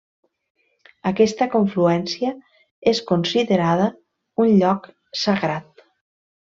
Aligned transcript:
Aquesta 1.09 1.47
confluència 1.57 2.33
és 2.95 3.05
considerada 3.13 3.93
un 4.47 4.59
lloc 4.65 4.93
sagrat. 5.27 5.91